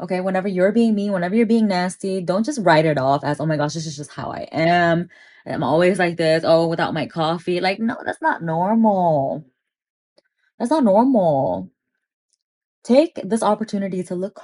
Okay, 0.00 0.20
whenever 0.20 0.46
you're 0.46 0.72
being 0.72 0.94
mean, 0.94 1.12
whenever 1.12 1.34
you're 1.34 1.46
being 1.46 1.66
nasty, 1.66 2.20
don't 2.20 2.44
just 2.46 2.60
write 2.62 2.86
it 2.86 2.98
off 2.98 3.24
as, 3.24 3.40
oh 3.40 3.46
my 3.46 3.56
gosh, 3.56 3.74
this 3.74 3.86
is 3.86 3.96
just 3.96 4.12
how 4.12 4.30
I 4.30 4.46
am. 4.52 5.08
I'm 5.44 5.64
always 5.64 5.98
like 5.98 6.16
this. 6.16 6.44
Oh, 6.46 6.68
without 6.68 6.94
my 6.94 7.06
coffee. 7.06 7.60
Like, 7.60 7.80
no, 7.80 7.96
that's 8.04 8.22
not 8.22 8.42
normal. 8.42 9.44
That's 10.58 10.70
not 10.70 10.84
normal. 10.84 11.70
Take 12.88 13.20
this 13.22 13.42
opportunity 13.42 14.02
to 14.04 14.14
look 14.14 14.40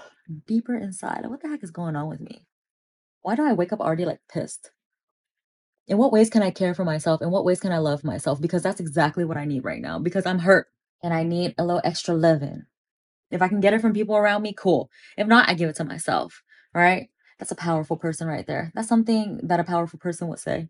deeper 0.46 0.76
inside. 0.76 1.24
What 1.24 1.40
the 1.40 1.48
heck 1.48 1.64
is 1.64 1.70
going 1.70 1.96
on 1.96 2.10
with 2.10 2.20
me? 2.20 2.46
Why 3.22 3.36
do 3.36 3.42
I 3.42 3.54
wake 3.54 3.72
up 3.72 3.80
already 3.80 4.04
like 4.04 4.20
pissed? 4.30 4.70
In 5.88 5.96
what 5.96 6.12
ways 6.12 6.28
can 6.28 6.42
I 6.42 6.50
care 6.50 6.74
for 6.74 6.84
myself? 6.84 7.22
In 7.22 7.30
what 7.30 7.46
ways 7.46 7.58
can 7.58 7.72
I 7.72 7.78
love 7.78 8.04
myself? 8.04 8.42
Because 8.42 8.62
that's 8.62 8.80
exactly 8.80 9.24
what 9.24 9.38
I 9.38 9.46
need 9.46 9.64
right 9.64 9.80
now 9.80 9.98
because 9.98 10.26
I'm 10.26 10.40
hurt 10.40 10.66
and 11.02 11.14
I 11.14 11.22
need 11.22 11.54
a 11.56 11.64
little 11.64 11.80
extra 11.84 12.14
loving. 12.14 12.64
If 13.30 13.40
I 13.40 13.48
can 13.48 13.60
get 13.60 13.72
it 13.72 13.80
from 13.80 13.94
people 13.94 14.14
around 14.14 14.42
me, 14.42 14.52
cool. 14.52 14.90
If 15.16 15.26
not, 15.26 15.48
I 15.48 15.54
give 15.54 15.70
it 15.70 15.76
to 15.76 15.84
myself. 15.84 16.42
Right? 16.74 17.08
That's 17.38 17.52
a 17.52 17.56
powerful 17.56 17.96
person 17.96 18.28
right 18.28 18.46
there. 18.46 18.72
That's 18.74 18.88
something 18.88 19.40
that 19.44 19.60
a 19.60 19.64
powerful 19.64 19.98
person 19.98 20.28
would 20.28 20.38
say. 20.38 20.68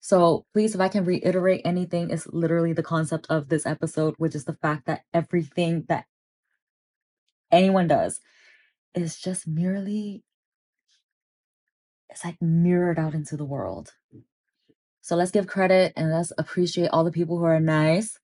So 0.00 0.44
please, 0.52 0.74
if 0.74 0.80
I 0.82 0.88
can 0.88 1.06
reiterate 1.06 1.62
anything, 1.64 2.10
is 2.10 2.26
literally 2.26 2.74
the 2.74 2.82
concept 2.82 3.26
of 3.30 3.48
this 3.48 3.64
episode, 3.64 4.12
which 4.18 4.34
is 4.34 4.44
the 4.44 4.58
fact 4.60 4.84
that 4.84 5.04
everything 5.14 5.86
that 5.88 6.04
anyone 7.54 7.88
does 7.88 8.20
is 8.94 9.18
just 9.18 9.46
merely 9.46 10.22
it's 12.10 12.24
like 12.24 12.40
mirrored 12.40 12.98
out 12.98 13.14
into 13.14 13.36
the 13.36 13.44
world. 13.44 13.92
So 15.00 15.16
let's 15.16 15.32
give 15.32 15.46
credit 15.46 15.92
and 15.96 16.12
let's 16.12 16.32
appreciate 16.38 16.88
all 16.88 17.04
the 17.04 17.10
people 17.10 17.38
who 17.38 17.44
are 17.44 17.60
nice, 17.60 18.18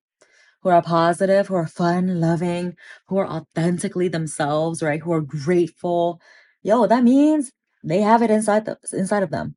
who 0.63 0.69
are 0.69 0.81
positive, 0.81 1.49
who 1.49 1.57
are 1.57 1.67
fun, 1.67 2.21
loving, 2.21 2.77
who 3.09 3.19
are 3.19 3.27
authentically 3.27 4.09
themselves, 4.09 4.83
right? 4.83 5.01
Who 5.01 5.13
are 5.13 5.21
grateful. 5.21 6.21
Yo, 6.63 6.87
that 6.87 7.03
means 7.05 7.53
they 7.83 8.01
have 8.01 8.23
it 8.23 8.31
inside 8.31 8.65
the 8.65 8.79
inside 8.93 9.23
of 9.23 9.31
them. 9.31 9.57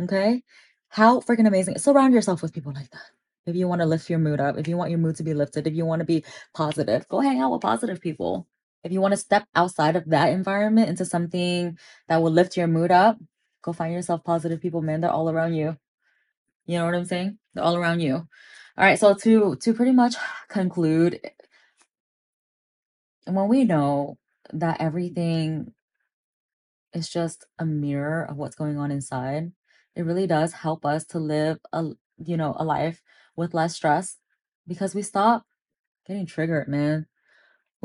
Okay? 0.00 0.42
How 0.88 1.20
freaking 1.20 1.48
amazing. 1.48 1.78
Surround 1.78 2.14
yourself 2.14 2.42
with 2.42 2.52
people 2.52 2.72
like 2.72 2.90
that. 2.90 3.10
If 3.46 3.56
you 3.56 3.68
want 3.68 3.80
to 3.80 3.86
lift 3.86 4.08
your 4.08 4.18
mood 4.18 4.40
up, 4.40 4.58
if 4.58 4.68
you 4.68 4.76
want 4.76 4.90
your 4.90 4.98
mood 4.98 5.16
to 5.16 5.22
be 5.22 5.34
lifted, 5.34 5.66
if 5.66 5.74
you 5.74 5.84
want 5.84 6.00
to 6.00 6.06
be 6.06 6.24
positive, 6.54 7.08
go 7.08 7.20
hang 7.20 7.40
out 7.40 7.52
with 7.52 7.60
positive 7.62 8.00
people. 8.00 8.46
If 8.84 8.92
you 8.92 9.00
want 9.00 9.12
to 9.12 9.18
step 9.18 9.46
outside 9.54 9.96
of 9.96 10.10
that 10.10 10.28
environment 10.28 10.90
into 10.90 11.06
something 11.06 11.78
that 12.08 12.22
will 12.22 12.30
lift 12.30 12.56
your 12.56 12.66
mood 12.66 12.90
up, 12.90 13.18
go 13.62 13.72
find 13.72 13.94
yourself 13.94 14.22
positive 14.24 14.60
people, 14.60 14.82
man. 14.82 15.00
They're 15.00 15.10
all 15.10 15.30
around 15.30 15.54
you. 15.54 15.78
You 16.66 16.78
know 16.78 16.84
what 16.84 16.94
I'm 16.94 17.06
saying? 17.06 17.38
They're 17.54 17.64
all 17.64 17.76
around 17.76 18.00
you. 18.00 18.14
All 18.76 18.84
right, 18.84 18.98
so 18.98 19.14
to 19.14 19.56
to 19.56 19.74
pretty 19.74 19.92
much 19.92 20.16
conclude, 20.48 21.20
and 23.26 23.36
when 23.36 23.48
we 23.48 23.64
know 23.64 24.18
that 24.52 24.80
everything 24.80 25.72
is 26.92 27.08
just 27.08 27.46
a 27.58 27.64
mirror 27.64 28.24
of 28.24 28.36
what's 28.36 28.56
going 28.56 28.78
on 28.78 28.90
inside, 28.90 29.52
it 29.96 30.02
really 30.02 30.26
does 30.26 30.52
help 30.52 30.84
us 30.84 31.04
to 31.06 31.18
live 31.18 31.58
a 31.72 31.90
you 32.18 32.36
know 32.36 32.54
a 32.58 32.64
life 32.64 33.02
with 33.36 33.54
less 33.54 33.76
stress 33.76 34.18
because 34.66 34.94
we 34.94 35.02
stop 35.02 35.44
getting 36.06 36.26
triggered, 36.26 36.68
man. 36.68 37.06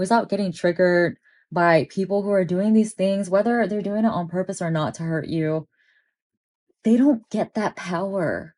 Stop 0.06 0.30
getting 0.30 0.52
triggered 0.52 1.18
by 1.52 1.88
people 1.90 2.22
who 2.22 2.32
are 2.32 2.46
doing 2.46 2.74
these 2.74 2.94
things, 2.94 3.30
whether 3.30 3.68
they're 3.68 3.82
doing 3.82 4.06
it 4.06 4.10
on 4.10 4.28
purpose 4.28 4.62
or 4.62 4.72
not 4.72 4.94
to 4.96 5.04
hurt 5.04 5.28
you. 5.28 5.68
They 6.84 6.96
don't 6.98 7.30
get 7.30 7.56
that 7.56 7.76
power 7.76 8.56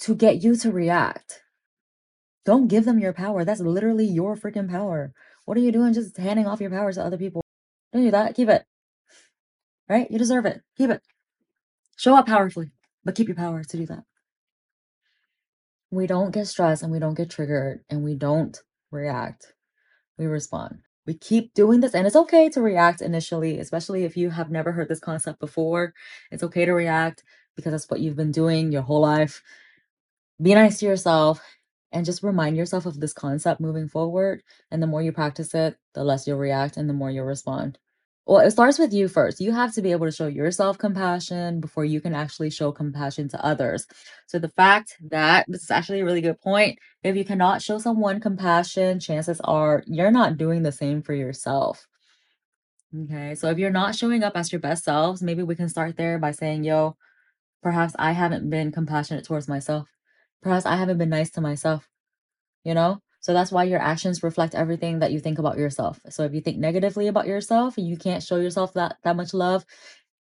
to 0.00 0.14
get 0.14 0.42
you 0.42 0.56
to 0.56 0.72
react. 0.72 1.42
Don't 2.44 2.68
give 2.68 2.84
them 2.84 2.98
your 2.98 3.12
power. 3.12 3.44
That's 3.44 3.60
literally 3.60 4.04
your 4.04 4.36
freaking 4.36 4.68
power. 4.68 5.12
What 5.46 5.56
are 5.56 5.60
you 5.60 5.72
doing 5.72 5.94
just 5.94 6.16
handing 6.16 6.46
off 6.46 6.60
your 6.60 6.70
power 6.70 6.92
to 6.92 7.02
other 7.02 7.16
people? 7.16 7.42
Don't 7.92 8.02
do 8.02 8.10
that. 8.10 8.34
Keep 8.34 8.50
it. 8.50 8.64
Right? 9.88 10.10
You 10.10 10.18
deserve 10.18 10.46
it. 10.46 10.62
Keep 10.76 10.90
it. 10.90 11.02
Show 11.96 12.16
up 12.16 12.26
powerfully, 12.26 12.70
but 13.04 13.14
keep 13.14 13.28
your 13.28 13.36
power 13.36 13.62
to 13.62 13.76
do 13.76 13.86
that. 13.86 14.04
We 15.90 16.06
don't 16.06 16.32
get 16.32 16.48
stressed 16.48 16.82
and 16.82 16.92
we 16.92 16.98
don't 16.98 17.14
get 17.14 17.30
triggered 17.30 17.84
and 17.88 18.02
we 18.02 18.14
don't 18.14 18.58
react. 18.90 19.53
We 20.18 20.26
respond. 20.26 20.80
We 21.06 21.14
keep 21.14 21.54
doing 21.54 21.80
this, 21.80 21.94
and 21.94 22.06
it's 22.06 22.16
okay 22.16 22.48
to 22.50 22.62
react 22.62 23.02
initially, 23.02 23.58
especially 23.58 24.04
if 24.04 24.16
you 24.16 24.30
have 24.30 24.50
never 24.50 24.72
heard 24.72 24.88
this 24.88 25.00
concept 25.00 25.40
before. 25.40 25.92
It's 26.30 26.42
okay 26.44 26.64
to 26.64 26.72
react 26.72 27.24
because 27.56 27.72
that's 27.72 27.90
what 27.90 28.00
you've 28.00 28.16
been 28.16 28.32
doing 28.32 28.72
your 28.72 28.82
whole 28.82 29.00
life. 29.02 29.42
Be 30.40 30.54
nice 30.54 30.78
to 30.80 30.86
yourself 30.86 31.40
and 31.92 32.04
just 32.04 32.22
remind 32.22 32.56
yourself 32.56 32.86
of 32.86 33.00
this 33.00 33.12
concept 33.12 33.60
moving 33.60 33.88
forward. 33.88 34.42
And 34.70 34.82
the 34.82 34.86
more 34.86 35.02
you 35.02 35.12
practice 35.12 35.54
it, 35.54 35.76
the 35.94 36.04
less 36.04 36.26
you'll 36.26 36.38
react 36.38 36.76
and 36.76 36.88
the 36.88 36.94
more 36.94 37.10
you'll 37.10 37.24
respond. 37.26 37.78
Well, 38.26 38.38
it 38.40 38.50
starts 38.52 38.78
with 38.78 38.92
you 38.94 39.08
first. 39.08 39.40
You 39.40 39.52
have 39.52 39.74
to 39.74 39.82
be 39.82 39.92
able 39.92 40.06
to 40.06 40.12
show 40.12 40.26
yourself 40.28 40.78
compassion 40.78 41.60
before 41.60 41.84
you 41.84 42.00
can 42.00 42.14
actually 42.14 42.48
show 42.50 42.72
compassion 42.72 43.28
to 43.28 43.44
others. 43.44 43.86
So, 44.26 44.38
the 44.38 44.48
fact 44.48 44.96
that 45.10 45.44
this 45.46 45.62
is 45.64 45.70
actually 45.70 46.00
a 46.00 46.04
really 46.06 46.22
good 46.22 46.40
point. 46.40 46.78
If 47.02 47.16
you 47.16 47.24
cannot 47.24 47.60
show 47.60 47.78
someone 47.78 48.20
compassion, 48.20 48.98
chances 48.98 49.40
are 49.42 49.82
you're 49.86 50.10
not 50.10 50.38
doing 50.38 50.62
the 50.62 50.72
same 50.72 51.02
for 51.02 51.12
yourself. 51.14 51.86
Okay. 53.04 53.34
So, 53.34 53.48
if 53.50 53.58
you're 53.58 53.70
not 53.70 53.94
showing 53.94 54.22
up 54.22 54.36
as 54.36 54.52
your 54.52 54.60
best 54.60 54.84
selves, 54.84 55.22
maybe 55.22 55.42
we 55.42 55.56
can 55.56 55.68
start 55.68 55.96
there 55.96 56.18
by 56.18 56.30
saying, 56.30 56.64
yo, 56.64 56.96
perhaps 57.62 57.94
I 57.98 58.12
haven't 58.12 58.50
been 58.50 58.72
compassionate 58.72 59.24
towards 59.24 59.48
myself. 59.48 59.88
Perhaps 60.42 60.66
I 60.66 60.76
haven't 60.76 60.98
been 60.98 61.10
nice 61.10 61.30
to 61.32 61.40
myself, 61.40 61.88
you 62.64 62.74
know? 62.74 63.00
So 63.24 63.32
that's 63.32 63.50
why 63.50 63.64
your 63.64 63.80
actions 63.80 64.22
reflect 64.22 64.54
everything 64.54 64.98
that 64.98 65.10
you 65.10 65.18
think 65.18 65.38
about 65.38 65.56
yourself. 65.56 65.98
So 66.10 66.24
if 66.24 66.34
you 66.34 66.42
think 66.42 66.58
negatively 66.58 67.06
about 67.06 67.26
yourself 67.26 67.78
and 67.78 67.88
you 67.88 67.96
can't 67.96 68.22
show 68.22 68.36
yourself 68.36 68.74
that 68.74 68.98
that 69.02 69.16
much 69.16 69.32
love, 69.32 69.64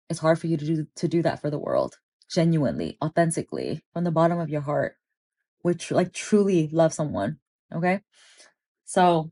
it's 0.09 0.21
hard 0.21 0.39
for 0.39 0.47
you 0.47 0.55
to 0.55 0.65
do 0.65 0.87
to 0.95 1.09
do 1.09 1.21
that 1.23 1.41
for 1.41 1.49
the 1.49 1.59
world. 1.59 1.97
Genuinely, 2.33 2.97
authentically, 3.03 3.83
from 3.91 4.05
the 4.05 4.11
bottom 4.11 4.39
of 4.39 4.47
your 4.47 4.61
heart. 4.61 4.95
Which 5.63 5.91
like 5.91 6.13
truly 6.13 6.69
love 6.71 6.93
someone, 6.93 7.39
okay? 7.75 7.99
So 8.85 9.31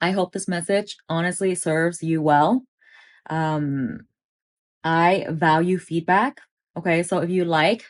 I 0.00 0.12
hope 0.12 0.32
this 0.32 0.48
message 0.48 0.96
honestly 1.10 1.54
serves 1.54 2.02
you 2.02 2.22
well. 2.22 2.64
Um 3.28 4.06
I 4.82 5.26
value 5.28 5.78
feedback. 5.78 6.40
Okay, 6.74 7.02
so 7.02 7.18
if 7.18 7.28
you 7.28 7.44
like 7.44 7.84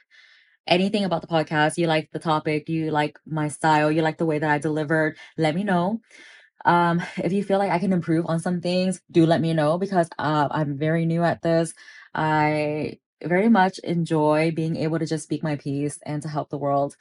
anything 0.69 1.05
about 1.05 1.23
the 1.23 1.29
podcast, 1.29 1.79
you 1.79 1.87
like 1.87 2.11
the 2.13 2.19
topic, 2.19 2.69
you 2.69 2.91
like 2.91 3.19
my 3.27 3.49
style, 3.49 3.91
you 3.91 4.03
like 4.03 4.19
the 4.19 4.27
way 4.27 4.39
that 4.39 4.51
I 4.51 4.59
delivered, 4.59 5.17
let 5.37 5.55
me 5.55 5.65
know. 5.65 6.01
Um, 6.65 7.03
if 7.17 7.33
you 7.33 7.45
feel 7.45 7.59
like 7.59 7.71
I 7.71 7.79
can 7.79 7.93
improve 7.93 8.27
on 8.27 8.41
some 8.41 8.61
things, 8.61 9.01
do 9.11 9.27
let 9.27 9.41
me 9.41 9.55
know 9.55 9.79
because 9.79 10.09
uh, 10.19 10.49
I'm 10.51 10.77
very 10.79 11.07
new 11.07 11.23
at 11.25 11.43
this. 11.43 11.75
I 12.15 12.99
very 13.25 13.49
much 13.49 13.79
enjoy 13.81 14.53
being 14.55 14.77
able 14.77 14.99
to 14.99 15.07
just 15.07 15.25
speak 15.25 15.43
my 15.43 15.57
piece 15.57 15.99
and 16.05 16.23
to 16.23 16.29
help 16.29 16.51
the 16.51 16.59
world 16.59 16.97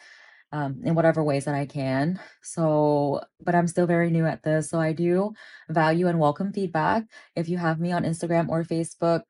um, 0.51 0.81
in 0.83 0.95
whatever 0.95 1.23
ways 1.23 1.45
that 1.45 1.55
I 1.55 1.65
can. 1.65 2.19
So, 2.41 3.21
but 3.41 3.55
I'm 3.55 3.67
still 3.67 3.87
very 3.87 4.11
new 4.11 4.25
at 4.25 4.43
this. 4.43 4.69
So, 4.69 4.79
I 4.79 4.93
do 4.93 5.33
value 5.69 6.07
and 6.07 6.19
welcome 6.19 6.53
feedback. 6.53 7.05
If 7.35 7.49
you 7.49 7.57
have 7.57 7.79
me 7.79 7.91
on 7.91 8.03
Instagram 8.03 8.49
or 8.49 8.63
Facebook, 8.63 9.23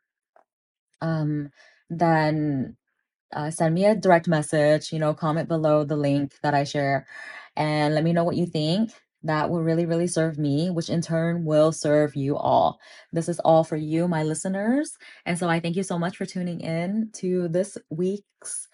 um, 1.01 1.49
then 1.89 2.77
uh, 3.33 3.51
send 3.51 3.75
me 3.75 3.85
a 3.85 3.95
direct 3.95 4.27
message, 4.27 4.91
you 4.91 4.99
know, 4.99 5.13
comment 5.13 5.47
below 5.47 5.83
the 5.83 5.97
link 5.97 6.33
that 6.43 6.53
I 6.53 6.63
share 6.63 7.05
and 7.55 7.95
let 7.95 8.03
me 8.03 8.13
know 8.13 8.23
what 8.23 8.37
you 8.37 8.45
think. 8.45 8.91
That 9.23 9.49
will 9.49 9.63
really, 9.63 9.85
really 9.85 10.07
serve 10.07 10.37
me, 10.37 10.69
which 10.69 10.89
in 10.89 11.01
turn 11.01 11.43
will 11.43 11.71
serve 11.71 12.15
you 12.15 12.37
all. 12.37 12.79
This 13.11 13.27
is 13.27 13.39
all 13.39 13.63
for 13.63 13.75
you, 13.75 14.07
my 14.07 14.23
listeners. 14.23 14.95
And 15.25 15.37
so 15.37 15.49
I 15.49 15.59
thank 15.59 15.75
you 15.75 15.83
so 15.83 15.97
much 15.97 16.15
for 16.17 16.25
tuning 16.25 16.61
in 16.61 17.09
to 17.15 17.47
this 17.49 17.77
week's 17.89 18.67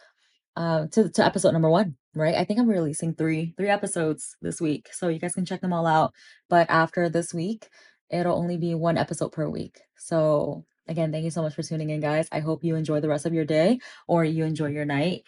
uh 0.56 0.86
to, 0.92 1.10
to 1.10 1.26
episode 1.26 1.52
number 1.52 1.70
one 1.70 1.96
right 2.14 2.36
i 2.36 2.44
think 2.44 2.60
i'm 2.60 2.70
releasing 2.70 3.12
three 3.16 3.56
three 3.58 3.70
episodes 3.70 4.38
this 4.40 4.62
week 4.62 4.88
so 4.92 5.08
you 5.08 5.18
guys 5.18 5.34
can 5.34 5.46
check 5.46 5.62
them 5.62 5.74
all 5.74 5.88
out 5.88 6.14
but 6.48 6.70
after 6.70 7.10
this 7.10 7.34
week 7.34 7.70
it'll 8.14 8.38
only 8.38 8.58
be 8.58 8.76
one 8.76 8.98
episode 8.98 9.32
per 9.32 9.50
week. 9.50 9.82
So, 9.98 10.66
again, 10.88 11.12
thank 11.12 11.24
you 11.24 11.32
so 11.32 11.42
much 11.42 11.56
for 11.56 11.64
tuning 11.64 11.90
in, 11.90 12.00
guys. 12.00 12.28
I 12.32 12.40
hope 12.40 12.64
you 12.64 12.76
enjoy 12.76 13.00
the 13.00 13.10
rest 13.10 13.26
of 13.26 13.34
your 13.34 13.46
day 13.46 13.80
or 14.08 14.24
you 14.24 14.44
enjoy 14.44 14.68
your 14.68 14.86
night. 14.86 15.24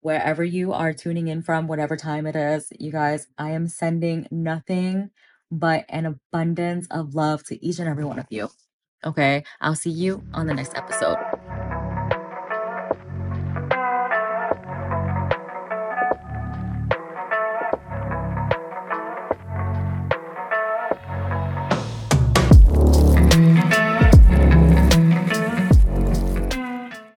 Wherever 0.00 0.44
you 0.44 0.72
are 0.72 0.92
tuning 0.92 1.28
in 1.28 1.42
from, 1.42 1.66
whatever 1.66 1.96
time 1.96 2.26
it 2.26 2.36
is, 2.36 2.72
you 2.78 2.92
guys, 2.92 3.26
I 3.36 3.50
am 3.50 3.66
sending 3.66 4.28
nothing 4.30 5.10
but 5.50 5.84
an 5.88 6.06
abundance 6.06 6.86
of 6.90 7.14
love 7.14 7.42
to 7.44 7.64
each 7.64 7.78
and 7.78 7.88
every 7.88 8.04
one 8.04 8.18
of 8.18 8.26
you. 8.30 8.48
Okay, 9.04 9.44
I'll 9.60 9.74
see 9.74 9.90
you 9.90 10.22
on 10.32 10.46
the 10.46 10.54
next 10.54 10.76
episode. 10.76 11.16